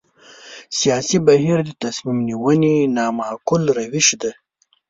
سیاسي 0.79 1.17
بهیر 1.25 1.57
د 1.67 1.71
تصمیم 1.83 2.19
نیونې 2.27 2.75
نامعقول 2.97 3.63
روش 3.77 4.07
دی. 4.21 4.31